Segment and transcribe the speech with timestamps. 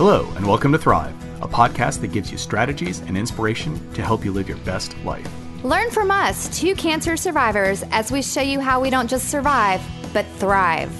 [0.00, 4.24] Hello, and welcome to Thrive, a podcast that gives you strategies and inspiration to help
[4.24, 5.28] you live your best life.
[5.62, 9.82] Learn from us, two cancer survivors, as we show you how we don't just survive,
[10.14, 10.90] but thrive.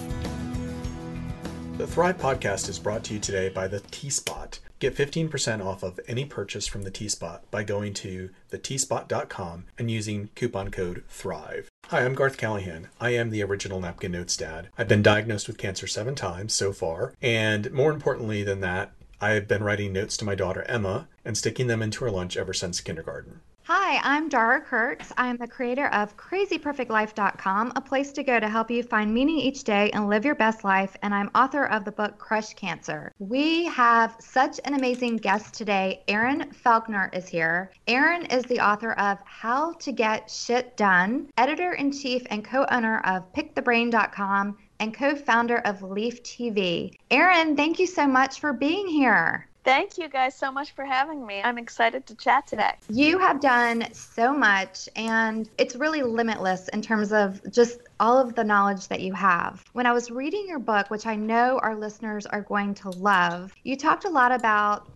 [1.79, 4.59] The Thrive podcast is brought to you today by the T Spot.
[4.81, 9.91] Get 15% off of any purchase from the T Spot by going to thetspot.com and
[9.91, 11.70] using coupon code THRIVE.
[11.91, 12.87] Hi, I'm Garth Callahan.
[13.01, 14.69] I am the original Napkin Notes dad.
[14.79, 19.31] I've been diagnosed with cancer seven times so far, and more importantly than that, I
[19.31, 22.53] have been writing notes to my daughter Emma and sticking them into her lunch ever
[22.53, 23.41] since kindergarten.
[23.73, 25.13] Hi, I'm Dara Kurtz.
[25.17, 29.63] I'm the creator of crazyperfectlife.com, a place to go to help you find meaning each
[29.63, 30.97] day and live your best life.
[31.03, 33.13] And I'm author of the book Crush Cancer.
[33.21, 36.03] We have such an amazing guest today.
[36.09, 37.71] Erin Falconer is here.
[37.87, 42.67] Erin is the author of How to Get Shit Done, editor in chief and co
[42.73, 46.97] owner of pickthebrain.com, and co founder of Leaf TV.
[47.09, 49.47] Thank you so much for being here.
[49.63, 51.43] Thank you guys so much for having me.
[51.43, 52.73] I'm excited to chat today.
[52.89, 58.35] You have done so much, and it's really limitless in terms of just all of
[58.35, 59.63] the knowledge that you have.
[59.75, 63.53] When I was reading your book, which I know our listeners are going to love,
[63.63, 64.91] you talked a lot about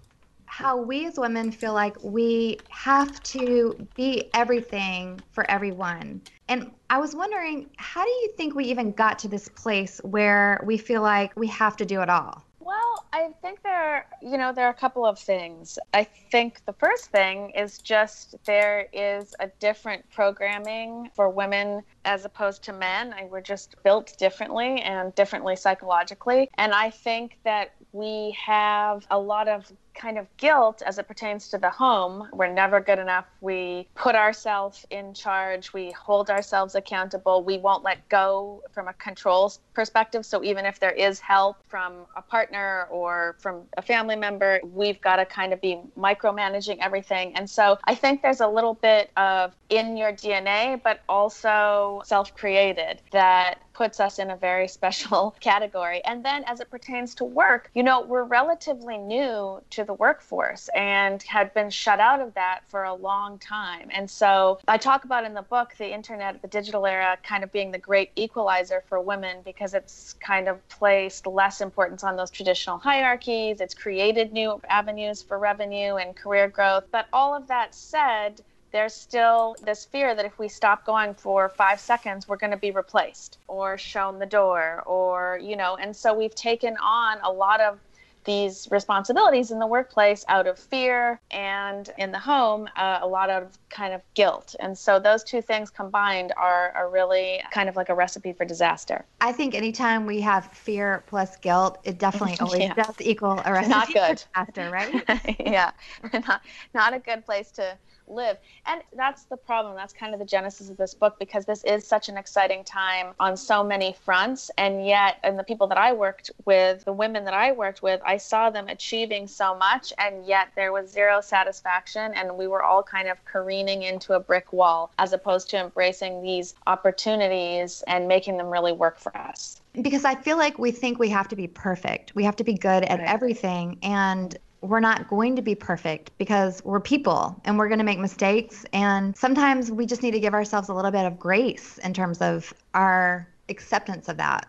[0.46, 6.20] how we as women feel like we have to be everything for everyone.
[6.48, 10.62] And I was wondering, how do you think we even got to this place where
[10.64, 12.44] we feel like we have to do it all?
[12.64, 15.78] Well, I think there, are, you know, there are a couple of things.
[15.92, 22.24] I think the first thing is just there is a different programming for women as
[22.24, 23.12] opposed to men.
[23.12, 26.48] I, we're just built differently and differently psychologically.
[26.56, 31.48] And I think that we have a lot of kind of guilt as it pertains
[31.50, 32.28] to the home.
[32.32, 33.26] We're never good enough.
[33.40, 35.72] We put ourselves in charge.
[35.72, 37.42] We hold ourselves accountable.
[37.42, 40.26] We won't let go from a control perspective.
[40.26, 45.00] So even if there is help from a partner or from a family member, we've
[45.00, 47.34] got to kind of be micromanaging everything.
[47.36, 52.34] And so I think there's a little bit of in your DNA, but also self
[52.34, 56.02] created that puts us in a very special category.
[56.04, 60.68] And then as it pertains to work, you know, we're relatively new to the workforce
[60.74, 63.88] and had been shut out of that for a long time.
[63.90, 67.52] And so I talk about in the book the internet, the digital era kind of
[67.52, 72.30] being the great equalizer for women because it's kind of placed less importance on those
[72.30, 73.60] traditional hierarchies.
[73.60, 76.84] It's created new avenues for revenue and career growth.
[76.90, 78.40] But all of that said,
[78.72, 82.56] there's still this fear that if we stop going for five seconds, we're going to
[82.56, 87.30] be replaced or shown the door, or, you know, and so we've taken on a
[87.30, 87.78] lot of
[88.24, 93.30] these responsibilities in the workplace out of fear and in the home uh, a lot
[93.30, 97.76] of kind of guilt and so those two things combined are, are really kind of
[97.76, 102.38] like a recipe for disaster i think anytime we have fear plus guilt it definitely
[102.40, 102.74] always yeah.
[102.74, 104.20] does equal a recipe not good.
[104.20, 105.70] for disaster right yeah
[106.26, 106.42] not,
[106.74, 107.76] not a good place to
[108.08, 108.38] live.
[108.66, 109.74] And that's the problem.
[109.76, 113.14] That's kind of the genesis of this book because this is such an exciting time
[113.20, 114.50] on so many fronts.
[114.58, 118.00] And yet, and the people that I worked with, the women that I worked with,
[118.04, 119.92] I saw them achieving so much.
[119.98, 122.12] And yet there was zero satisfaction.
[122.14, 126.22] And we were all kind of careening into a brick wall as opposed to embracing
[126.22, 130.98] these opportunities and making them really work for us because I feel like we think
[130.98, 132.14] we have to be perfect.
[132.14, 133.78] We have to be good at everything.
[133.82, 137.98] And we're not going to be perfect because we're people and we're going to make
[137.98, 138.64] mistakes.
[138.72, 142.20] And sometimes we just need to give ourselves a little bit of grace in terms
[142.22, 144.48] of our acceptance of that.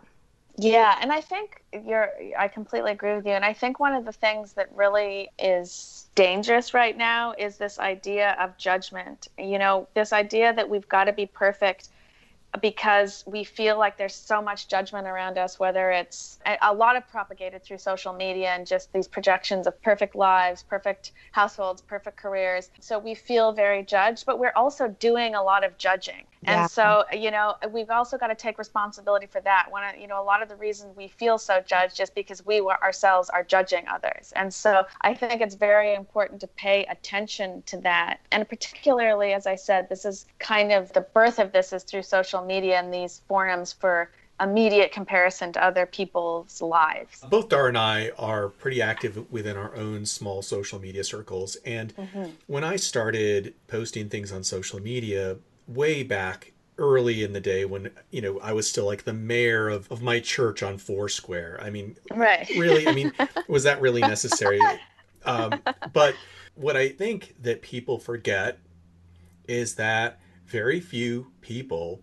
[0.58, 4.06] Yeah, and I think you're I completely agree with you and I think one of
[4.06, 9.28] the things that really is dangerous right now is this idea of judgment.
[9.38, 11.90] You know, this idea that we've got to be perfect
[12.62, 17.08] because we feel like there's so much judgment around us, whether it's a lot of
[17.08, 22.70] propagated through social media and just these projections of perfect lives, perfect households, perfect careers.
[22.80, 26.26] So we feel very judged, but we're also doing a lot of judging.
[26.48, 26.68] And yeah.
[26.68, 29.68] so, you know, we've also got to take responsibility for that.
[29.70, 32.62] One, you know, a lot of the reasons we feel so judged is because we
[32.62, 34.32] ourselves are judging others.
[34.36, 38.20] And so I think it's very important to pay attention to that.
[38.32, 42.04] And particularly, as I said, this is kind of the birth of this is through
[42.04, 44.10] social media and these forums for
[44.42, 47.24] immediate comparison to other people's lives.
[47.30, 51.56] Both Dar and I are pretty active within our own small social media circles.
[51.66, 52.32] And mm-hmm.
[52.48, 55.38] when I started posting things on social media,
[55.68, 59.70] way back early in the day when you know I was still like the mayor
[59.70, 61.60] of, of my church on Foursquare.
[61.62, 62.48] I mean, right?
[62.58, 63.12] Really, I mean,
[63.48, 64.60] was that really necessary?
[65.26, 65.62] Um,
[65.94, 66.16] but
[66.56, 68.60] what I think that people forget
[69.48, 72.02] is that very few people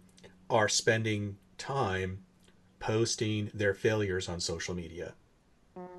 [0.50, 2.24] are spending time
[2.78, 5.14] posting their failures on social media.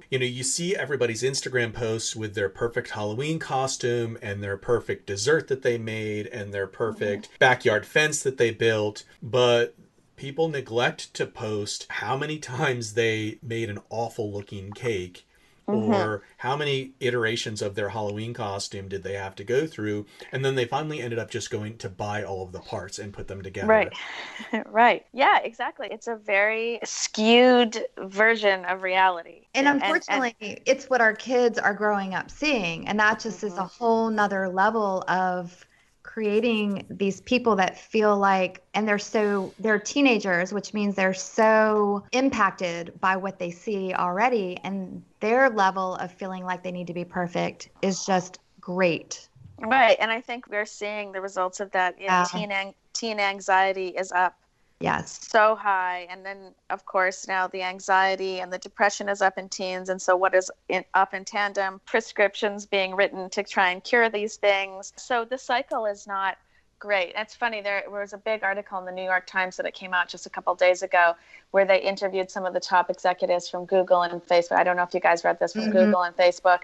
[0.10, 5.08] You know, you see everybody's Instagram posts with their perfect Halloween costume and their perfect
[5.08, 7.36] dessert that they made and their perfect mm-hmm.
[7.40, 9.76] backyard fence that they built, but
[10.16, 15.26] people neglect to post how many times they made an awful looking cake
[15.74, 15.94] mm-hmm.
[15.94, 20.44] or how many iterations of their Halloween costume did they have to go through, and
[20.44, 23.28] then they finally ended up just going to buy all of the parts and put
[23.28, 23.68] them together.
[23.68, 23.94] Right,
[24.68, 25.88] right, yeah, exactly.
[25.92, 30.60] It's a very skewed version of reality, and unfortunately, and, and...
[30.66, 33.48] it's what our kids are growing up seeing, and that just mm-hmm.
[33.48, 33.84] is a mm-hmm.
[33.84, 35.66] whole nother level of
[36.14, 42.04] creating these people that feel like and they're so they're teenagers which means they're so
[42.12, 44.60] impacted by what they see already.
[44.64, 49.28] And their level of feeling like they need to be perfect is just great.
[49.60, 49.98] Right.
[50.00, 51.98] And i think we're seeing the results of that.
[51.98, 52.26] In yeah.
[52.26, 54.38] teen, teen anxiety is up
[54.84, 55.18] Yes.
[55.32, 56.08] So high.
[56.10, 59.88] And then, of course, now the anxiety and the depression is up in teens.
[59.88, 61.80] And so, what is in, up in tandem?
[61.86, 64.92] Prescriptions being written to try and cure these things.
[64.98, 66.38] So, the cycle is not
[66.80, 67.14] great.
[67.16, 69.94] It's funny, there was a big article in the New York Times that it came
[69.94, 71.14] out just a couple days ago
[71.52, 74.58] where they interviewed some of the top executives from Google and Facebook.
[74.58, 75.72] I don't know if you guys read this from mm-hmm.
[75.72, 76.64] Google and Facebook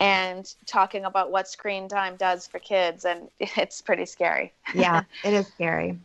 [0.00, 4.52] and talking about what screen time does for kids and it's pretty scary.
[4.74, 6.00] yeah, it is scary.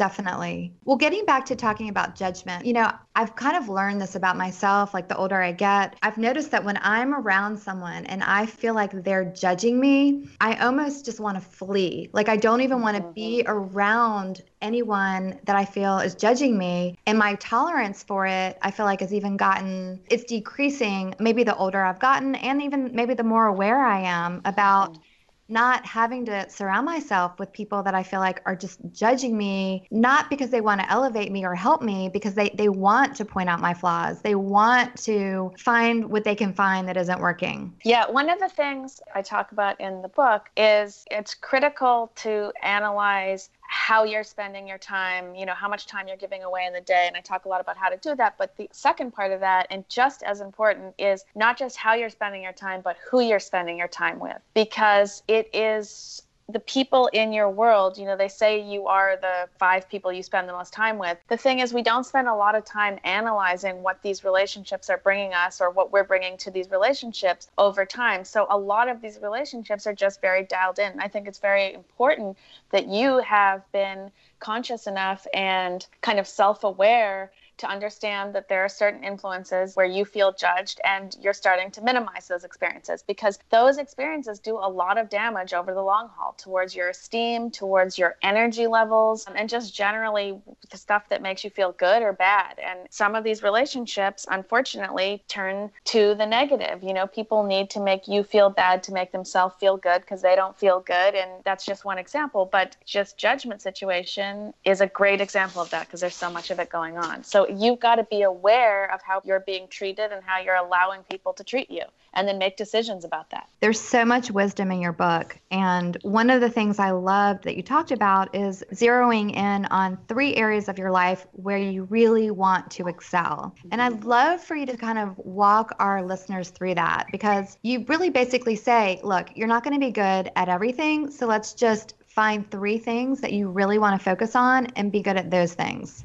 [0.00, 0.72] Definitely.
[0.86, 4.38] Well, getting back to talking about judgment, you know, I've kind of learned this about
[4.38, 4.94] myself.
[4.94, 8.72] Like the older I get, I've noticed that when I'm around someone and I feel
[8.72, 12.08] like they're judging me, I almost just want to flee.
[12.14, 13.52] Like I don't even want to be mm-hmm.
[13.52, 16.98] around anyone that I feel is judging me.
[17.04, 21.54] And my tolerance for it, I feel like has even gotten, it's decreasing maybe the
[21.56, 25.02] older I've gotten and even maybe the more aware I am about mm-hmm
[25.50, 29.86] not having to surround myself with people that I feel like are just judging me,
[29.90, 33.24] not because they want to elevate me or help me, because they, they want to
[33.24, 34.22] point out my flaws.
[34.22, 37.74] They want to find what they can find that isn't working.
[37.84, 42.52] Yeah, one of the things I talk about in the book is it's critical to
[42.62, 46.72] analyze how you're spending your time, you know, how much time you're giving away in
[46.72, 47.04] the day.
[47.06, 48.34] And I talk a lot about how to do that.
[48.36, 52.10] But the second part of that, and just as important, is not just how you're
[52.10, 54.38] spending your time, but who you're spending your time with.
[54.54, 56.22] Because it is
[56.52, 60.22] the people in your world, you know, they say you are the five people you
[60.22, 61.18] spend the most time with.
[61.28, 64.98] The thing is, we don't spend a lot of time analyzing what these relationships are
[64.98, 68.24] bringing us or what we're bringing to these relationships over time.
[68.24, 70.98] So, a lot of these relationships are just very dialed in.
[71.00, 72.36] I think it's very important
[72.70, 74.10] that you have been
[74.40, 79.86] conscious enough and kind of self aware to understand that there are certain influences where
[79.86, 84.68] you feel judged and you're starting to minimize those experiences because those experiences do a
[84.68, 89.48] lot of damage over the long haul towards your esteem, towards your energy levels, and
[89.48, 90.40] just generally
[90.70, 92.58] the stuff that makes you feel good or bad.
[92.58, 96.82] And some of these relationships, unfortunately, turn to the negative.
[96.82, 100.22] You know, people need to make you feel bad to make themselves feel good because
[100.22, 101.14] they don't feel good.
[101.14, 102.48] And that's just one example.
[102.50, 106.58] But just judgment situation is a great example of that because there's so much of
[106.58, 107.22] it going on.
[107.22, 111.02] So you've got to be aware of how you're being treated and how you're allowing
[111.04, 111.82] people to treat you
[112.14, 113.48] and then make decisions about that.
[113.60, 115.38] There's so much wisdom in your book.
[115.50, 119.98] And one of the things I loved that you talked about is zeroing in on
[120.08, 123.54] three areas of your life where you really want to excel.
[123.70, 127.84] And I'd love for you to kind of walk our listeners through that because you
[127.88, 131.10] really basically say, look, you're not going to be good at everything.
[131.10, 135.00] So let's just find three things that you really want to focus on and be
[135.00, 136.04] good at those things.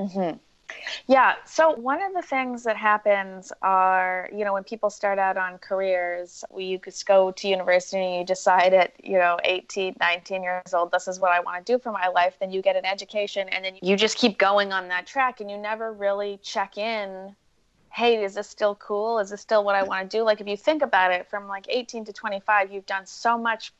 [0.00, 0.38] Mm-hmm.
[1.06, 1.34] Yeah.
[1.44, 5.58] So one of the things that happens are, you know, when people start out on
[5.58, 10.74] careers, you could go to university and you decide at, you know, 18, 19 years
[10.74, 12.36] old, this is what I want to do for my life.
[12.40, 15.50] Then you get an education and then you just keep going on that track and
[15.50, 17.34] you never really check in
[17.94, 19.18] hey, is this still cool?
[19.18, 20.24] Is this still what I want to do?
[20.24, 23.72] Like, if you think about it from like 18 to 25, you've done so much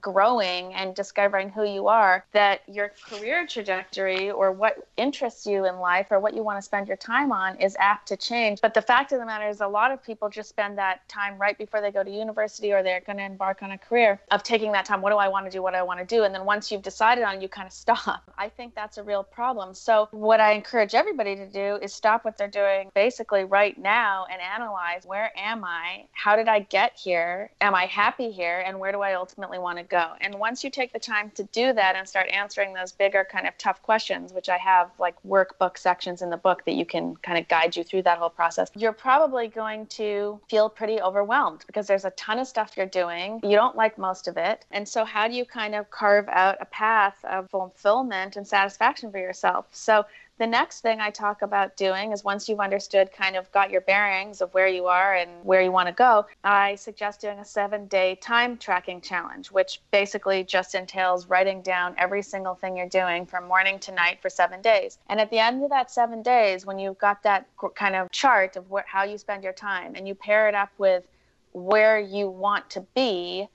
[0.00, 5.78] growing and discovering who you are that your career trajectory or what interests you in
[5.78, 8.60] life or what you want to spend your time on is apt to change.
[8.60, 11.38] But the fact of the matter is, a lot of people just spend that time
[11.38, 14.42] right before they go to university or they're going to embark on a career of
[14.42, 15.00] taking that time.
[15.02, 15.62] What do I want to do?
[15.62, 16.24] What do I want to do?
[16.24, 18.30] And then once you've decided on, you kind of stop.
[18.38, 19.74] I think that's a real problem.
[19.74, 24.26] So what I encourage everybody to do is stop what they're doing basically right now
[24.30, 26.04] and analyze where am I?
[26.12, 27.50] How did I get here?
[27.60, 28.62] Am I happy here?
[28.64, 29.95] And where do I ultimately want to go?
[29.96, 30.12] Go.
[30.20, 33.46] And once you take the time to do that and start answering those bigger kind
[33.46, 37.16] of tough questions, which I have like workbook sections in the book that you can
[37.16, 41.64] kind of guide you through that whole process, you're probably going to feel pretty overwhelmed
[41.66, 43.40] because there's a ton of stuff you're doing.
[43.42, 44.64] You don't like most of it.
[44.70, 49.10] And so, how do you kind of carve out a path of fulfillment and satisfaction
[49.10, 49.66] for yourself?
[49.72, 50.04] So,
[50.38, 53.80] the next thing I talk about doing is once you've understood, kind of got your
[53.80, 57.44] bearings of where you are and where you want to go, I suggest doing a
[57.44, 62.88] seven day time tracking challenge, which basically just entails writing down every single thing you're
[62.88, 64.98] doing from morning to night for seven days.
[65.08, 68.56] And at the end of that seven days, when you've got that kind of chart
[68.56, 71.04] of how you spend your time and you pair it up with
[71.52, 73.48] where you want to be,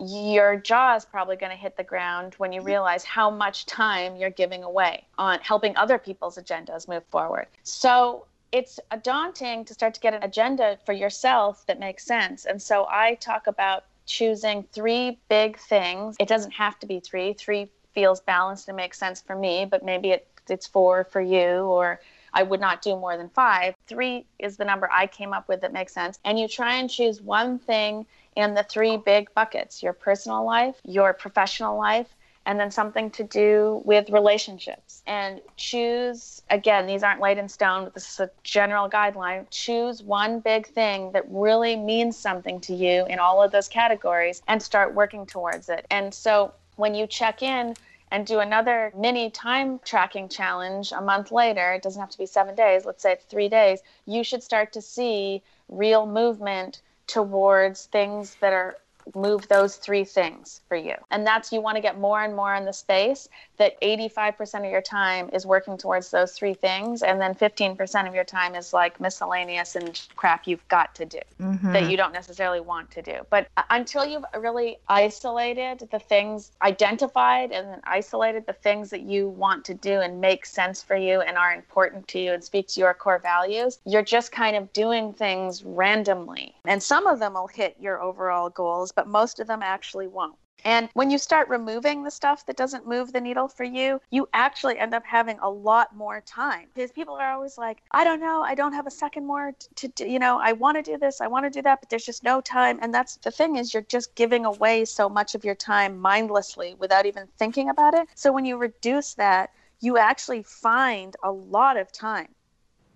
[0.00, 2.68] your jaw is probably going to hit the ground when you mm-hmm.
[2.68, 7.46] realize how much time you're giving away on helping other people's agendas move forward.
[7.62, 12.46] So it's daunting to start to get an agenda for yourself that makes sense.
[12.46, 16.16] And so I talk about choosing three big things.
[16.18, 17.32] It doesn't have to be three.
[17.34, 21.62] Three feels balanced and makes sense for me, but maybe it, it's four for you
[21.64, 22.00] or
[22.32, 23.74] I would not do more than five.
[23.86, 26.18] Three is the number I came up with that makes sense.
[26.24, 30.76] And you try and choose one thing in the three big buckets your personal life,
[30.84, 32.14] your professional life,
[32.46, 35.02] and then something to do with relationships.
[35.06, 39.46] And choose, again, these aren't laid in stone, but this is a general guideline.
[39.50, 44.42] Choose one big thing that really means something to you in all of those categories
[44.48, 45.86] and start working towards it.
[45.90, 47.74] And so when you check in,
[48.10, 52.26] and do another mini time tracking challenge a month later, it doesn't have to be
[52.26, 57.86] seven days, let's say it's three days, you should start to see real movement towards
[57.86, 58.76] things that are
[59.14, 60.94] move those three things for you.
[61.10, 63.28] And that's you want to get more and more in the space
[63.60, 67.02] that 85% of your time is working towards those three things.
[67.02, 71.20] And then 15% of your time is like miscellaneous and crap you've got to do
[71.38, 71.72] mm-hmm.
[71.74, 73.18] that you don't necessarily want to do.
[73.28, 79.28] But until you've really isolated the things, identified and then isolated the things that you
[79.28, 82.66] want to do and make sense for you and are important to you and speak
[82.68, 86.54] to your core values, you're just kind of doing things randomly.
[86.64, 90.36] And some of them will hit your overall goals, but most of them actually won't.
[90.64, 94.28] And when you start removing the stuff that doesn't move the needle for you, you
[94.32, 96.68] actually end up having a lot more time.
[96.74, 99.88] Because people are always like, I don't know, I don't have a second more to
[99.88, 102.04] do, you know, I want to do this, I want to do that, but there's
[102.04, 102.78] just no time.
[102.82, 106.74] And that's the thing is you're just giving away so much of your time mindlessly
[106.78, 108.08] without even thinking about it.
[108.14, 109.50] So when you reduce that,
[109.80, 112.28] you actually find a lot of time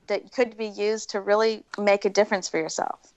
[0.07, 3.13] that could be used to really make a difference for yourself.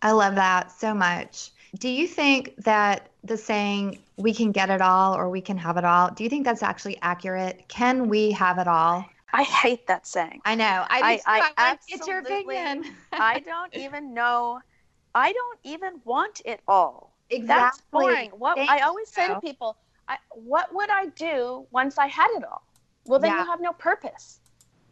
[0.00, 1.50] I love that so much.
[1.78, 5.76] Do you think that the saying we can get it all or we can have
[5.76, 7.64] it all, do you think that's actually accurate?
[7.68, 9.04] Can we have it all?
[9.32, 10.42] I hate that saying.
[10.44, 10.84] I know.
[10.88, 12.84] I, I, I, I your opinion.
[13.12, 14.60] I don't even know.
[15.14, 17.16] I don't even want it all.
[17.30, 17.46] Exactly.
[17.46, 18.30] That's boring.
[18.30, 19.76] What Thank I always say to people,
[20.06, 22.62] I, what would I do once I had it all?
[23.06, 23.40] Well, then yeah.
[23.40, 24.40] you have no purpose,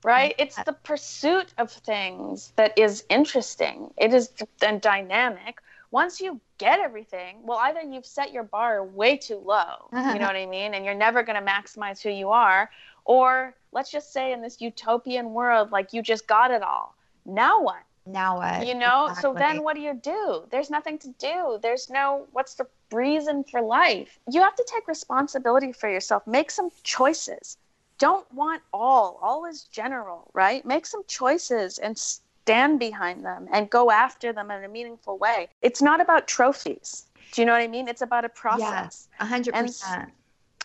[0.03, 0.35] right?
[0.39, 3.93] It's uh, the pursuit of things that is interesting.
[3.99, 4.31] It is
[4.63, 5.61] and dynamic
[5.91, 10.27] once you get everything, well, either you've set your bar way too low, you know
[10.27, 12.71] what I mean, and you're never going to maximize who you are,
[13.05, 16.95] or let's just say in this utopian world, like you just got it all.
[17.25, 17.83] Now what?
[18.07, 18.67] Now what?
[18.67, 19.23] You know, exactly.
[19.23, 20.45] so then what do you do?
[20.51, 21.59] There's nothing to do.
[21.63, 24.19] There's no, what's the reason for life?
[24.31, 26.27] You have to take responsibility for yourself.
[26.27, 27.57] Make some choices.
[27.99, 29.19] Don't want all.
[29.23, 30.65] All is general, right?
[30.65, 31.97] Make some choices and
[32.43, 35.49] stand behind them and go after them in a meaningful way.
[35.63, 37.07] It's not about trophies.
[37.33, 37.89] Do you know what I mean?
[37.89, 39.09] It's about a process.
[39.21, 39.53] Yes, 100%.
[39.55, 40.13] And,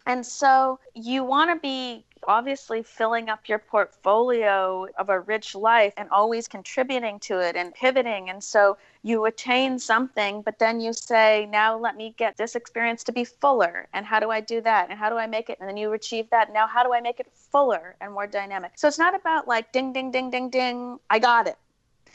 [0.08, 5.94] and so you want to be obviously filling up your portfolio of a rich life
[5.98, 8.30] and always contributing to it and pivoting.
[8.30, 13.04] And so you attain something, but then you say, now let me get this experience
[13.04, 13.88] to be fuller.
[13.94, 14.90] And how do I do that?
[14.90, 15.58] And how do I make it?
[15.60, 16.52] And then you achieve that.
[16.52, 18.72] Now, how do I make it fuller and more dynamic?
[18.76, 21.58] So it's not about like ding, ding, ding, ding, ding, I got it.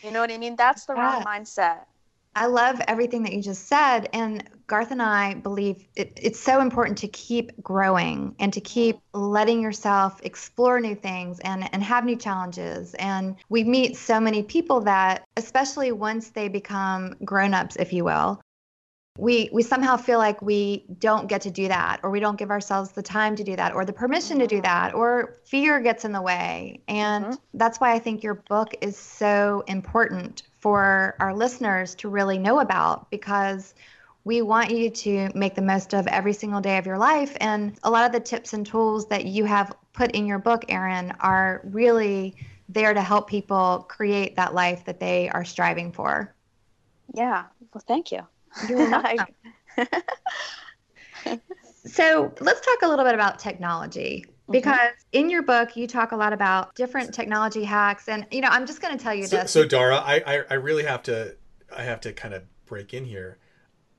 [0.02, 0.56] You know what I mean?
[0.56, 1.14] That's the yeah.
[1.14, 1.84] wrong mindset.
[2.36, 4.08] I love everything that you just said.
[4.12, 8.96] And Garth and I believe it, it's so important to keep growing and to keep
[8.96, 9.20] mm-hmm.
[9.20, 12.94] letting yourself explore new things and, and have new challenges.
[12.94, 18.04] And we meet so many people that, especially once they become grown ups, if you
[18.04, 18.40] will,
[19.18, 22.50] we we somehow feel like we don't get to do that or we don't give
[22.50, 26.04] ourselves the time to do that or the permission to do that or fear gets
[26.04, 26.80] in the way.
[26.88, 27.34] And mm-hmm.
[27.54, 32.60] that's why i think your book is so important for our listeners to really know
[32.60, 33.74] about because
[34.24, 37.36] we want you to make the most of every single day of your life.
[37.40, 40.66] And a lot of the tips and tools that you have put in your book
[40.68, 42.36] Erin are really
[42.68, 46.32] there to help people create that life that they are striving for.
[47.12, 47.44] Yeah.
[47.72, 48.26] Well thank you
[51.86, 54.52] so let's talk a little bit about technology mm-hmm.
[54.52, 55.18] because mm-hmm.
[55.18, 58.66] in your book you talk a lot about different technology hacks and you know i'm
[58.66, 61.36] just going to tell you so, this so dara I, I, I really have to
[61.76, 63.38] i have to kind of break in here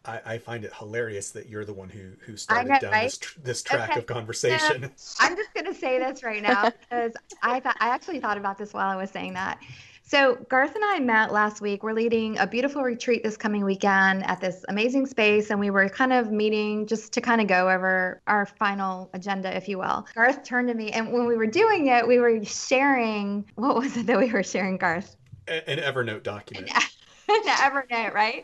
[0.04, 3.12] I, I find it hilarious that you're the one who who started know, down right?
[3.12, 4.00] this this track Okay.
[4.00, 4.92] of conversation.
[5.20, 8.58] I'm just going to say this right now because I thought I actually thought about
[8.58, 9.60] this while I was saying that.
[10.12, 11.84] So Garth and I met last week.
[11.84, 15.88] We're leading a beautiful retreat this coming weekend at this amazing space, and we were
[15.88, 20.06] kind of meeting just to kind of go over our final agenda, if you will.
[20.14, 23.50] Garth turned to me, and when we were doing it, we were sharing.
[23.56, 25.16] What was it that we were sharing, Garth?
[25.48, 26.70] An Evernote document.
[27.30, 28.44] Evernote, right?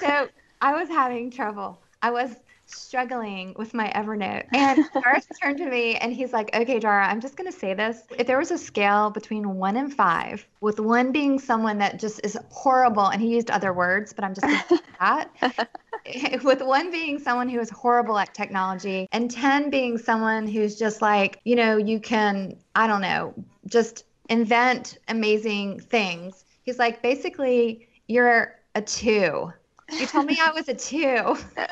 [0.00, 0.28] So
[0.62, 1.82] I was having trouble.
[2.00, 2.34] I was
[2.72, 4.46] struggling with my Evernote.
[4.52, 7.74] And Garth turned to me and he's like, Okay, Dara, I'm just going to say
[7.74, 8.02] this.
[8.18, 12.20] If there was a scale between one and five, with one being someone that just
[12.24, 15.68] is horrible, and he used other words, but I'm just going to say that.
[16.44, 21.02] with one being someone who is horrible at technology, and 10 being someone who's just
[21.02, 23.34] like, you know, you can, I don't know,
[23.66, 26.44] just invent amazing things.
[26.62, 29.52] He's like, basically, you're a two.
[29.92, 31.36] You told me I was a two.
[31.56, 31.70] That-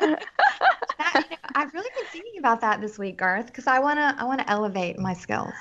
[1.15, 4.23] you know, I've really been thinking about that this week, Garth, because I wanna I
[4.23, 5.53] wanna elevate my skills.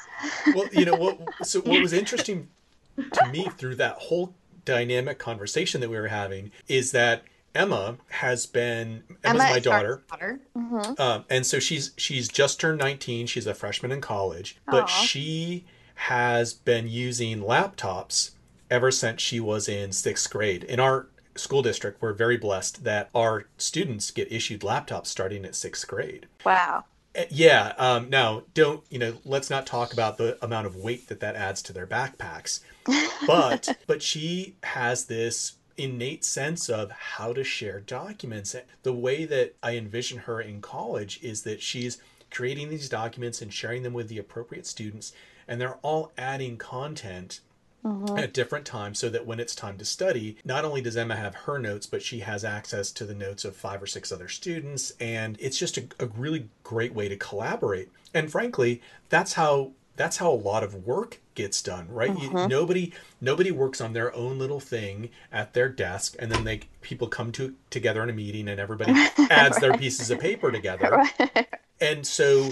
[0.55, 1.19] well, you know what?
[1.47, 2.49] So what was interesting
[2.97, 7.23] to me through that whole dynamic conversation that we were having is that
[7.55, 10.03] Emma has been Emma's Emma my is Garth's daughter.
[10.11, 10.41] daughter.
[10.57, 11.01] Mhm.
[11.01, 15.65] Um, and so she's she's just turned 19 she's a freshman in college but she
[15.95, 18.33] has been using laptops
[18.71, 21.07] ever since she was in sixth grade in our
[21.41, 26.27] school district we're very blessed that our students get issued laptops starting at sixth grade.
[26.45, 26.85] Wow.
[27.19, 31.09] Uh, yeah um, now don't you know let's not talk about the amount of weight
[31.09, 32.61] that that adds to their backpacks.
[33.27, 38.57] But but she has this innate sense of how to share documents.
[38.83, 41.99] The way that i envision her in college is that she's
[42.31, 45.13] creating these documents and sharing them with the appropriate students
[45.49, 47.41] and they're all adding content
[47.85, 48.15] Uh-huh.
[48.17, 51.35] at different times so that when it's time to study not only does emma have
[51.35, 54.93] her notes but she has access to the notes of five or six other students
[55.01, 57.89] and it's just a, a really great way to collaborate.
[58.13, 62.17] And frankly that's how that's how a lot of work gets done right?
[62.19, 62.47] You, uh-huh.
[62.49, 67.09] nobody nobody works on their own little thing at their desk and then they people
[67.09, 68.93] come to together in a meeting and everybody
[69.31, 71.03] adds their pieces of paper together.
[71.81, 72.51] And so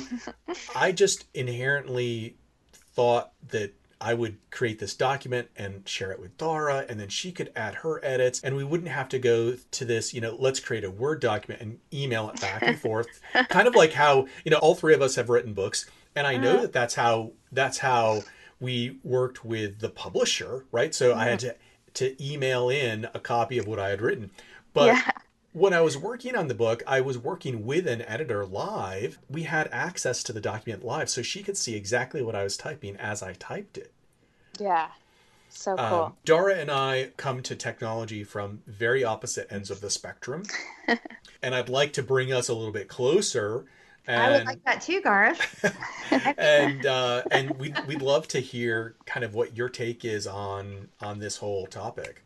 [0.75, 2.37] I just inherently
[2.73, 7.33] thought that I would create this document and share it with Dara, and then she
[7.33, 10.61] could add her edits, and we wouldn't have to go to this, you know, let's
[10.61, 13.09] create a Word document and email it back and forth.
[13.49, 16.37] kind of like how, you know, all three of us have written books, and I
[16.37, 16.63] know uh-huh.
[16.63, 18.23] that that's how that's how
[18.61, 20.95] we worked with the publisher, right?
[20.95, 21.49] So I had mm-hmm.
[21.49, 21.57] to
[21.95, 24.31] to email in a copy of what I had written.
[24.73, 25.11] But Yeah.
[25.59, 29.19] When I was working on the book, I was working with an editor live.
[29.29, 32.57] We had access to the document live, so she could see exactly what I was
[32.57, 33.93] typing as I typed it.
[34.59, 34.89] Yeah.
[35.51, 35.85] So cool.
[35.85, 40.45] Um, Dara and I come to technology from very opposite ends of the spectrum,
[41.43, 43.65] and I'd like to bring us a little bit closer.
[44.07, 45.65] And, I would like that too, Garth.
[46.39, 50.89] and uh, and we'd, we'd love to hear kind of what your take is on
[51.01, 52.23] on this whole topic.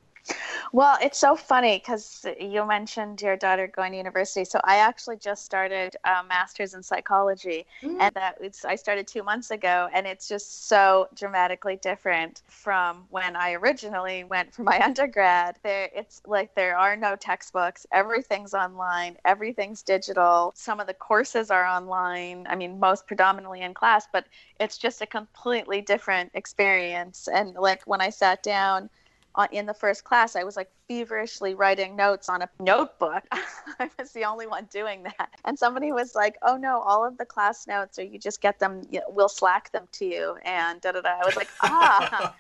[0.73, 4.45] Well, it's so funny because you mentioned your daughter going to university.
[4.45, 8.01] So I actually just started a master's in psychology, Mm.
[8.01, 13.05] and that it's, I started two months ago, and it's just so dramatically different from
[13.11, 15.59] when I originally went for my undergrad.
[15.63, 17.87] There, it's like there are no textbooks.
[17.93, 19.19] Everything's online.
[19.25, 20.53] Everything's digital.
[20.55, 22.47] Some of the courses are online.
[22.49, 24.25] I mean, most predominantly in class, but
[24.59, 27.29] it's just a completely different experience.
[27.29, 28.89] And like when I sat down
[29.35, 33.25] on, in the first class, I was like feverishly writing notes on a notebook.
[33.33, 35.31] I was the only one doing that.
[35.45, 38.59] And somebody was like, "Oh no, all of the class notes, or you just get
[38.59, 38.83] them.
[38.91, 41.11] You know, we'll slack them to you." And da da da.
[41.11, 42.35] I was like, "Ah,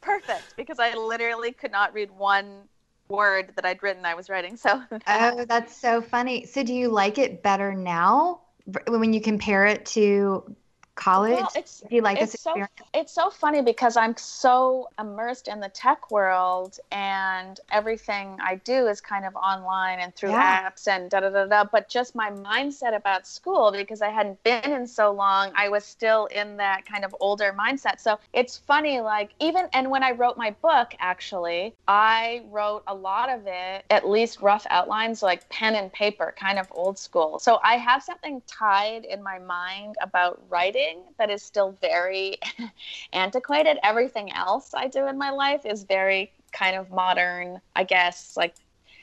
[0.00, 2.68] perfect," because I literally could not read one
[3.08, 4.04] word that I'd written.
[4.04, 4.56] I was writing.
[4.56, 6.46] So Oh, that's so funny.
[6.46, 8.40] So, do you like it better now
[8.88, 10.56] when you compare it to
[10.94, 11.38] college?
[11.38, 15.48] Well, it's do you like this it's so it's so funny because I'm so immersed
[15.48, 20.68] in the tech world and everything I do is kind of online and through Yeah.
[20.68, 21.64] apps and da da da da.
[21.64, 25.84] But just my mindset about school because I hadn't been in so long, I was
[25.84, 28.00] still in that kind of older mindset.
[28.00, 32.94] So it's funny, like even and when I wrote my book, actually, I wrote a
[32.94, 37.38] lot of it at least rough outlines, like pen and paper, kind of old school.
[37.38, 40.83] So I have something tied in my mind about writing
[41.18, 42.36] that is still very
[43.12, 43.78] antiquated.
[43.82, 48.54] Everything else I do in my life is very kind of modern, I guess, like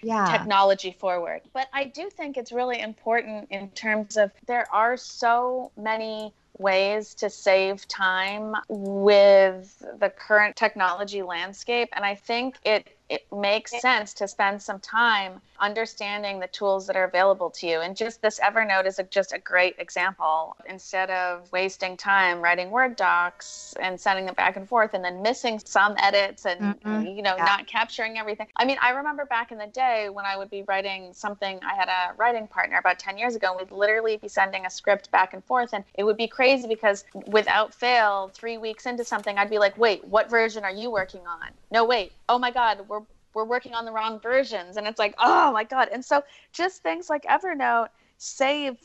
[0.02, 0.26] Yeah.
[0.26, 1.42] technology forward.
[1.54, 7.16] But I do think it's really important in terms of there are so many ways
[7.16, 14.14] to save time with the current technology landscape and I think it it makes sense
[14.14, 17.82] to spend some time understanding the tools that are available to you.
[17.82, 20.56] And just this Evernote is a, just a great example.
[20.68, 25.22] Instead of wasting time writing Word docs and sending them back and forth and then
[25.22, 27.06] missing some edits and, mm-hmm.
[27.06, 27.44] you know, yeah.
[27.44, 28.48] not capturing everything.
[28.56, 31.76] I mean, I remember back in the day when I would be writing something, I
[31.76, 35.12] had a writing partner about 10 years ago, and we'd literally be sending a script
[35.12, 35.74] back and forth.
[35.74, 39.78] And it would be crazy because without fail, three weeks into something, I'd be like,
[39.78, 41.50] wait, what version are you working on?
[41.72, 42.14] No, wait.
[42.30, 43.01] Oh my God, we're
[43.34, 46.84] we're working on the wrong versions and it's like oh my god and so just
[46.84, 48.78] things like evernote save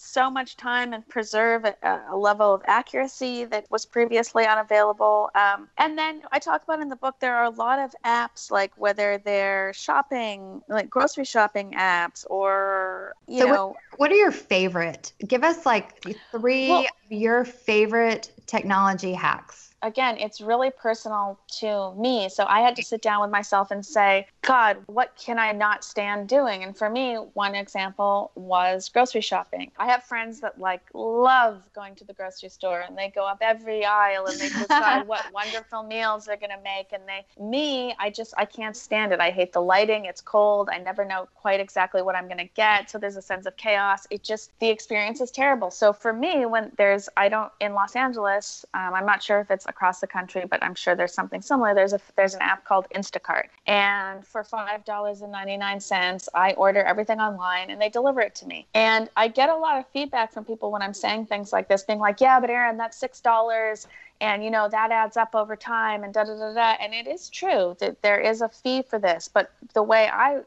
[0.00, 1.76] so much time and preserve a,
[2.10, 5.30] a, level of accuracy that was previously unavailable.
[5.34, 8.50] Um, and then I talk about in the book there are a lot of apps,
[8.50, 13.66] like whether they're shopping, like grocery shopping apps, or you so know.
[13.66, 15.12] What, what, are your favorite?
[15.26, 22.28] Give us like three well, your favorite technology hacks again, it's really personal to me.
[22.28, 25.84] So I had to sit down with myself and say, God, what can I not
[25.84, 26.62] stand doing?
[26.64, 29.70] And for me, one example was grocery shopping.
[29.78, 33.38] I have friends that like love going to the grocery store and they go up
[33.40, 36.92] every aisle and they decide what wonderful meals they're going to make.
[36.92, 39.20] And they, me, I just, I can't stand it.
[39.20, 40.04] I hate the lighting.
[40.04, 40.68] It's cold.
[40.70, 42.90] I never know quite exactly what I'm going to get.
[42.90, 44.06] So there's a sense of chaos.
[44.10, 45.70] It just, the experience is terrible.
[45.70, 49.50] So for me, when there's, I don't, in Los Angeles, um, I'm not sure if
[49.50, 51.74] it's across the country, but I'm sure there's something similar.
[51.74, 56.28] There's a there's an app called Instacart, and for five dollars and ninety nine cents,
[56.34, 58.66] I order everything online and they deliver it to me.
[58.74, 61.82] And I get a lot of feedback from people when I'm saying things like this,
[61.84, 63.86] being like, "Yeah, but Erin, that's six dollars."
[64.20, 67.06] and you know that adds up over time and da da da da and it
[67.06, 70.40] is true that there is a fee for this but the way i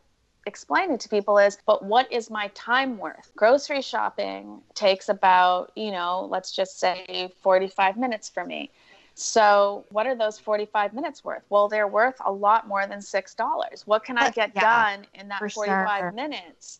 [0.45, 5.71] explain it to people is but what is my time worth grocery shopping takes about
[5.75, 8.71] you know let's just say 45 minutes for me
[9.15, 11.43] so, what are those 45 minutes worth?
[11.49, 13.83] Well, they're worth a lot more than $6.
[13.85, 16.11] What can I get yeah, done in that 45 sure.
[16.11, 16.79] minutes?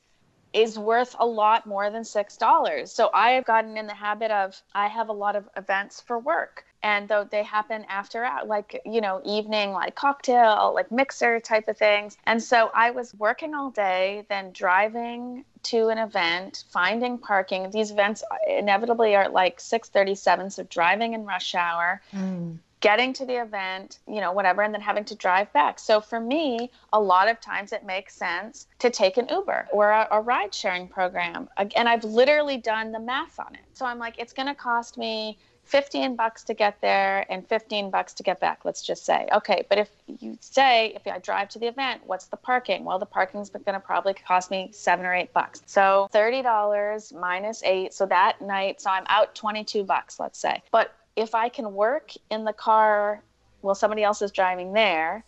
[0.52, 2.90] Is worth a lot more than $6.
[2.90, 6.18] So, I have gotten in the habit of, I have a lot of events for
[6.18, 11.68] work and though they happen after like you know evening like cocktail like mixer type
[11.68, 12.18] of things.
[12.26, 17.72] And so i was working all day then driving to an event finding parking.
[17.72, 22.58] These events inevitably are like 637 so driving in rush hour mm.
[22.82, 25.80] getting to the event you know whatever and then having to drive back.
[25.80, 29.92] So for me a lot of times it makes sense to take an uber or
[29.92, 33.62] a, a ride sharing program and i've literally done the math on it.
[33.74, 37.90] So i'm like it's going to cost me 15 bucks to get there and 15
[37.90, 39.28] bucks to get back let's just say.
[39.34, 42.84] Okay but if you say if i drive to the event what's the parking?
[42.84, 45.62] Well the parking's going to probably cost me seven or eight bucks.
[45.66, 50.62] So $30 minus eight so that night so i'm out 22 bucks let's say.
[50.72, 53.24] But if i can work in the car
[53.62, 55.24] while somebody else is driving there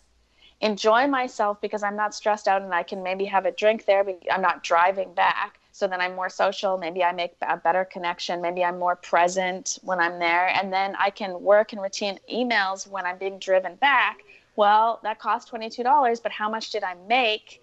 [0.60, 4.02] enjoy myself because i'm not stressed out and i can maybe have a drink there
[4.02, 6.78] but i'm not driving back so then I'm more social.
[6.78, 8.40] Maybe I make a better connection.
[8.40, 10.48] Maybe I'm more present when I'm there.
[10.48, 14.20] And then I can work and routine emails when I'm being driven back.
[14.56, 17.62] Well, that cost $22, but how much did I make?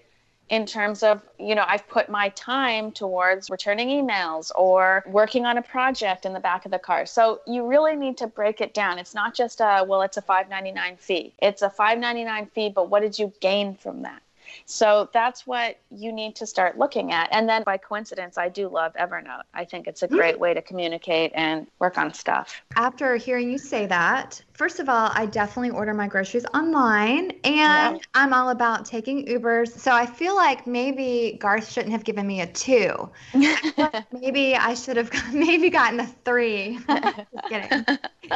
[0.49, 5.57] in terms of you know i've put my time towards returning emails or working on
[5.57, 8.73] a project in the back of the car so you really need to break it
[8.73, 12.89] down it's not just a well it's a 599 fee it's a 599 fee but
[12.89, 14.21] what did you gain from that
[14.65, 17.29] so that's what you need to start looking at.
[17.31, 19.43] And then by coincidence, I do love Evernote.
[19.53, 20.15] I think it's a hmm.
[20.15, 22.61] great way to communicate and work on stuff.
[22.75, 27.97] After hearing you say that, first of all, I definitely order my groceries online and
[27.97, 27.97] yeah.
[28.13, 29.77] I'm all about taking Ubers.
[29.77, 33.09] So I feel like maybe Garth shouldn't have given me a two.
[34.11, 36.79] maybe I should have maybe gotten a three.
[36.87, 37.85] Just kidding.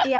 [0.05, 0.17] Yeah.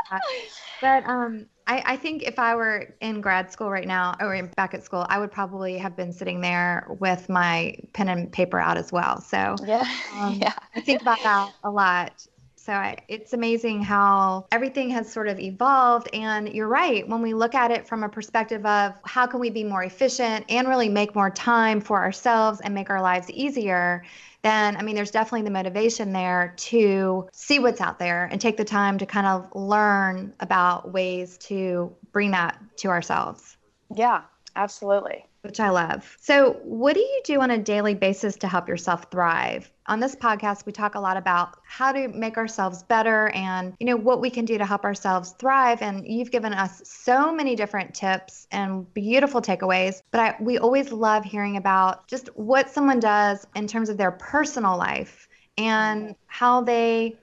[0.82, 4.73] But um I, I, think if I were in grad school right now or back
[4.73, 8.77] at school, I would probably have been sitting there with my pen and paper out
[8.77, 9.21] as well.
[9.21, 10.53] So yeah, um, yeah.
[10.75, 12.25] I think about that a lot.
[12.56, 16.10] So I, it's amazing how everything has sort of evolved.
[16.13, 17.08] And you're right.
[17.08, 20.45] When we look at it from a perspective of how can we be more efficient
[20.49, 24.03] and really make more time for ourselves and make our lives easier,
[24.47, 28.57] then I mean, there's definitely the motivation there to see what's out there and take
[28.57, 33.57] the time to kind of learn about ways to bring that to ourselves.
[33.93, 34.23] Yeah,
[34.55, 36.17] absolutely which I love.
[36.19, 39.71] So, what do you do on a daily basis to help yourself thrive?
[39.88, 43.86] On this podcast, we talk a lot about how to make ourselves better and, you
[43.86, 45.81] know, what we can do to help ourselves thrive.
[45.81, 50.01] And you've given us so many different tips and beautiful takeaways.
[50.12, 54.12] But I, we always love hearing about just what someone does in terms of their
[54.12, 57.15] personal life and how they,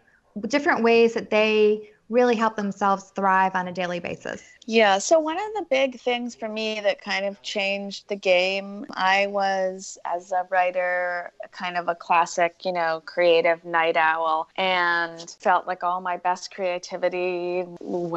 [0.48, 4.42] different ways that they really help themselves thrive on a daily basis.
[4.66, 8.86] Yeah, so one of the big things for me that kind of changed the game,
[8.92, 15.36] I was, as a writer, kind of a classic, you know, creative night owl and
[15.38, 17.64] felt like all my best creativity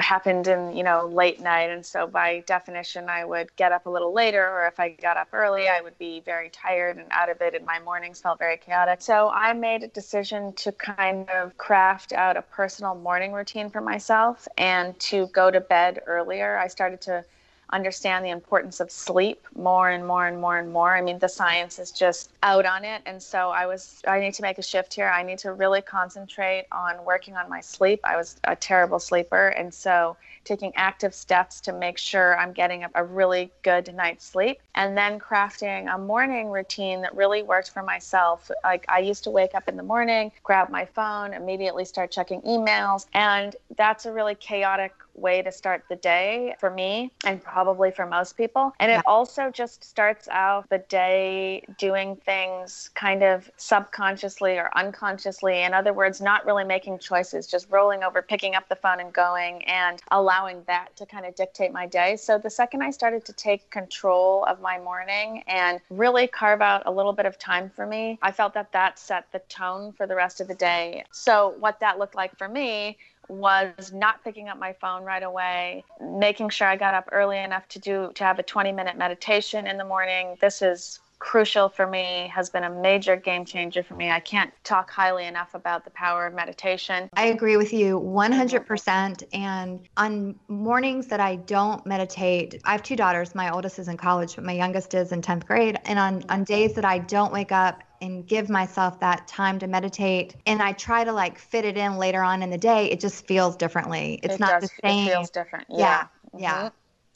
[0.02, 1.70] happened in, you know, late night.
[1.70, 5.18] And so by definition, I would get up a little later, or if I got
[5.18, 8.40] up early, I would be very tired and out of it, and my mornings felt
[8.40, 9.02] very chaotic.
[9.02, 13.84] So I made a decision to kind of craft out a personal morning routine for
[13.84, 17.24] myself and to go to bed earlier, I started to
[17.72, 20.96] understand the importance of sleep more and more and more and more.
[20.96, 23.02] I mean, the science is just out on it.
[23.06, 25.10] And so I was, I need to make a shift here.
[25.10, 28.00] I need to really concentrate on working on my sleep.
[28.04, 29.50] I was a terrible sleeper.
[29.50, 30.16] And so
[30.48, 34.98] taking active steps to make sure I'm getting a, a really good night's sleep and
[34.98, 38.50] then crafting a morning routine that really worked for myself.
[38.64, 42.42] Like I used to wake up in the morning, grab my phone, immediately start checking
[42.44, 43.08] emails.
[43.14, 48.06] And that's a really chaotic way to start the day for me and probably for
[48.06, 48.74] most people.
[48.80, 55.64] And it also just starts out the day doing things kind of subconsciously or unconsciously.
[55.64, 59.12] In other words, not really making choices, just rolling over, picking up the phone and
[59.14, 62.16] going and allowing that to kind of dictate my day.
[62.16, 66.84] So the second I started to take control of my morning and really carve out
[66.86, 70.08] a little bit of time for me, I felt that that set the tone for
[70.08, 71.04] the rest of the day.
[71.12, 75.84] So what that looked like for me was not picking up my phone right away,
[76.02, 79.68] making sure I got up early enough to do to have a 20 minute meditation
[79.68, 80.36] in the morning.
[80.40, 84.12] This is crucial for me, has been a major game changer for me.
[84.12, 87.10] I can't talk highly enough about the power of meditation.
[87.14, 89.24] I agree with you 100%.
[89.34, 93.34] And on mornings that I don't meditate, I have two daughters.
[93.34, 95.80] My oldest is in college, but my youngest is in 10th grade.
[95.86, 99.68] And on, on days that I don't wake up and give myself that time to
[99.68, 103.00] meditate and I try to like fit it in later on in the day, it
[103.00, 104.20] just feels differently.
[104.24, 105.08] It's it not does, the same.
[105.08, 105.66] It feels different.
[105.70, 105.78] Yeah.
[105.78, 106.04] Yeah.
[106.04, 106.40] Mm-hmm.
[106.44, 106.70] yeah.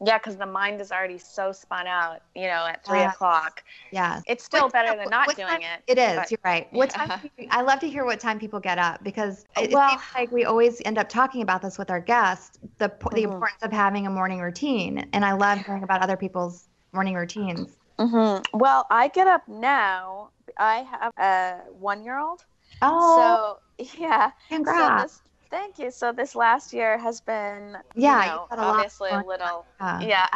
[0.04, 3.14] Yeah, because the mind is already so spun out, you know, at three Yes.
[3.14, 3.64] o'clock.
[3.92, 4.20] Yeah.
[4.26, 5.84] It's still What- better than not doing time- it.
[5.86, 6.16] It is.
[6.16, 6.68] but- You're right.
[6.74, 7.06] What Yeah.
[7.06, 7.30] time?
[7.38, 10.02] you- I love to hear what time people get up because it, it Well- seems
[10.16, 12.58] like we always end up talking about this with our guests.
[12.80, 13.24] The the Mhm.
[13.34, 17.78] importance of having a morning routine, and I love hearing about other people's morning routines.
[18.02, 20.32] Hmm Well, I get up now.
[20.58, 22.42] I have a one year old.
[22.82, 23.60] Oh, So,
[23.98, 24.32] yeah.
[24.64, 24.92] So congrats!
[24.92, 25.92] this, thank you.
[25.92, 29.20] So, this last year has been, Yeah, you know, you've got a lot obviously a
[29.20, 30.28] little, yeah.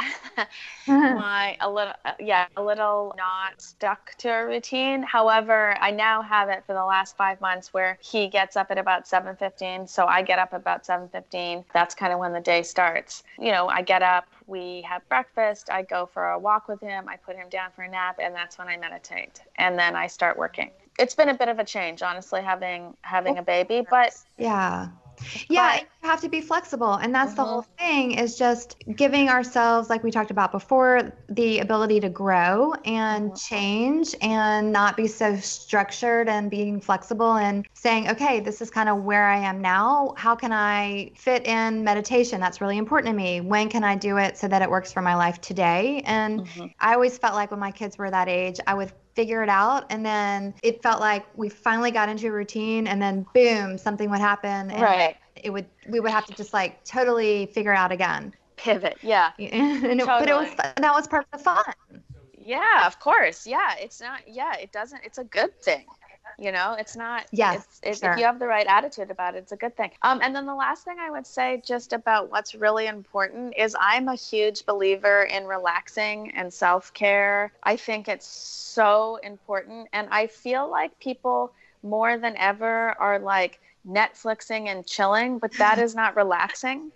[0.88, 5.04] My a little uh, yeah a little not stuck to a routine.
[5.04, 8.78] However i now have it for the last five months where he gets up at
[8.78, 13.23] about 7.15 so i get up about 7.15 that's kind of when the day starts.
[13.39, 17.06] You know i get up we have breakfast i go for a walk with him
[17.08, 19.41] i put him down for a nap and that's when i meditate.
[19.58, 20.71] And then i start working.
[20.97, 24.89] It's been a bit of a change honestly having having a baby but yeah.
[25.49, 26.93] Yeah, you have to be flexible.
[26.93, 27.45] And that's the Mhm.
[27.45, 32.73] whole thing is just giving ourselves, like we talked about before, the ability to grow
[32.86, 33.38] and Mhm.
[33.38, 38.89] change and not be so structured and being flexible and saying, okay, this is kind
[38.89, 40.13] of where I am now.
[40.17, 42.39] How can I fit in meditation?
[42.39, 43.41] That's really important to me.
[43.41, 46.01] When can I do it so that it works for my life today?
[46.06, 46.73] And Mhm.
[46.80, 49.86] I always felt like when my kids were that age, I would figure it out
[49.89, 54.10] and then it felt like we finally got into a routine and then boom something
[54.10, 57.91] would happen and right it would we would have to just like totally figure out
[57.91, 61.63] again pivot yeah and it, but it was, that was part of the fun
[62.45, 63.47] Yeah, of course.
[63.47, 64.21] Yeah, it's not.
[64.28, 65.01] Yeah, it doesn't.
[65.04, 65.86] It's a good thing.
[66.37, 67.25] You know, it's not.
[67.31, 68.11] Yes, It's, it's, sure.
[68.11, 69.91] If you have the right attitude about it, it's a good thing.
[70.01, 73.75] Um, and then the last thing I would say, just about what's really important, is
[73.79, 77.51] I'm a huge believer in relaxing and self care.
[77.63, 83.59] I think it's so important, and I feel like people more than ever are like
[83.87, 86.91] Netflixing and chilling, but that is not relaxing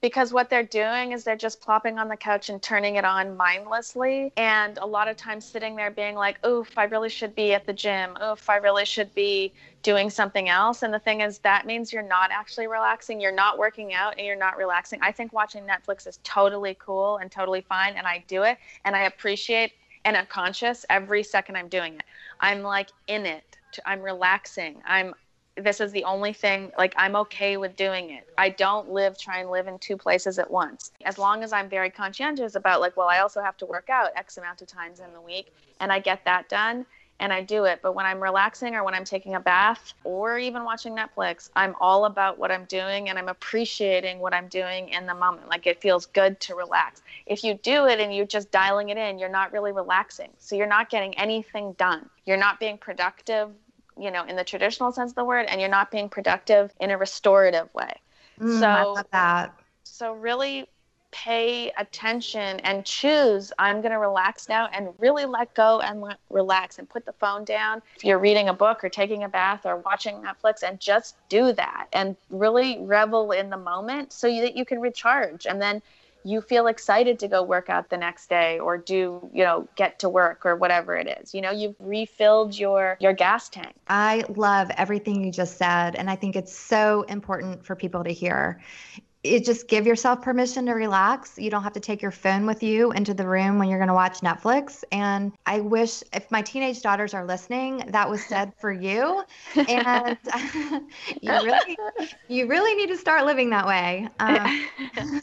[0.00, 3.36] because what they're doing is they're just plopping on the couch and turning it on
[3.36, 4.32] mindlessly.
[4.36, 7.66] And a lot of times sitting there being like oof i really should be at
[7.66, 8.16] the gym.
[8.22, 10.82] Oof i really should be doing something else.
[10.82, 13.20] And the thing is that means you're not actually relaxing.
[13.20, 15.00] You're not working out and you're not relaxing.
[15.02, 18.94] I think watching netflix is totally cool and totally fine and i do it and
[18.94, 19.72] i appreciate
[20.04, 22.04] and i'm conscious every second i'm doing it.
[22.40, 23.58] I'm like in it.
[23.86, 24.82] I'm relaxing.
[24.84, 25.14] I'm
[25.56, 28.26] this is the only thing like i'm okay with doing it.
[28.38, 30.92] I don't live try and live in two places at once.
[31.04, 34.10] As long as i'm very conscientious about like well i also have to work out
[34.16, 36.86] x amount of times in the week and i get that done
[37.20, 37.80] and i do it.
[37.82, 41.74] But when i'm relaxing or when i'm taking a bath or even watching netflix i'm
[41.80, 45.50] all about what i'm doing and i'm appreciating what i'm doing in the moment.
[45.50, 47.02] Like it feels good to relax.
[47.26, 50.30] If you do it and you're just dialing it in you're not really relaxing.
[50.38, 52.08] So you're not getting anything done.
[52.24, 53.50] You're not being productive
[53.98, 56.90] you know, in the traditional sense of the word, and you're not being productive in
[56.90, 57.92] a restorative way.
[58.40, 59.54] Mm, So- i love that.
[59.84, 60.68] So really
[61.12, 66.16] pay attention and choose i'm going to relax now and really let go and let,
[66.30, 67.82] relax and put the phone down.
[67.96, 71.52] If you're reading a book or taking a bath or watching netflix and just do
[71.52, 75.46] that and really revel in the moment so that you can recharge.
[75.46, 75.82] And then
[76.24, 79.98] you feel excited to go work out the next day or do you know get
[80.00, 81.34] to work or whatever it is.
[81.34, 83.74] You know you've refilled your your gas tank.
[83.88, 88.12] I love everything you just said and i think it's so important for people to
[88.12, 88.60] hear
[89.24, 91.38] it just give yourself permission to relax.
[91.38, 93.88] You don't have to take your phone with you into the room when you're going
[93.88, 94.82] to watch Netflix.
[94.90, 99.22] And I wish if my teenage daughters are listening, that was said for you.
[99.54, 100.18] And
[101.20, 101.76] you really,
[102.28, 104.08] you really need to start living that way.
[104.18, 104.66] Um,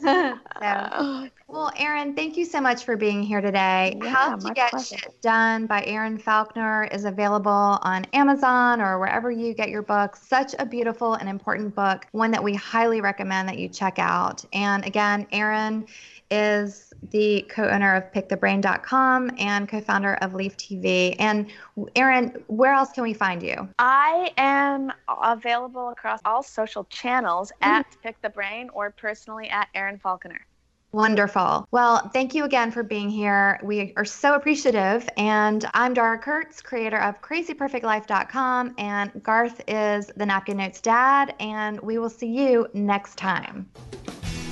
[0.00, 3.98] so, well, Erin, thank you so much for being here today.
[4.02, 4.96] Yeah, How to Get pleasure.
[4.96, 10.26] Shit Done by Erin Falconer is available on Amazon or wherever you get your books.
[10.26, 14.44] Such a beautiful and important book, one that we highly recommend that you check out.
[14.52, 15.86] And again, Erin
[16.30, 21.16] is the co-owner of pickthebrain.com and co-founder of Leaf TV.
[21.18, 21.50] And
[21.96, 23.68] Erin, where else can we find you?
[23.78, 29.98] I am available across all social channels at Pick the Brain or personally at Erin
[29.98, 30.46] Falconer.
[30.92, 31.68] Wonderful.
[31.70, 33.60] Well, thank you again for being here.
[33.62, 35.08] We are so appreciative.
[35.16, 38.74] And I'm Dara Kurtz, creator of crazyperfectlife.com.
[38.76, 41.34] And Garth is the Napkin Notes dad.
[41.38, 43.68] And we will see you next time.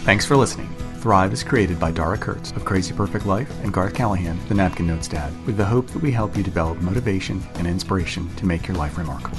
[0.03, 0.73] Thanks for listening.
[0.99, 4.87] Thrive is created by Dara Kurtz of Crazy Perfect Life and Garth Callahan, the Napkin
[4.87, 8.67] Notes dad, with the hope that we help you develop motivation and inspiration to make
[8.67, 9.39] your life remarkable.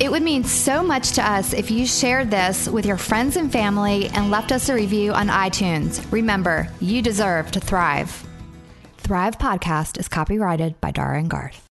[0.00, 3.52] It would mean so much to us if you shared this with your friends and
[3.52, 6.10] family and left us a review on iTunes.
[6.10, 8.26] Remember, you deserve to thrive.
[8.98, 11.68] Thrive Podcast is copyrighted by Dara and Garth.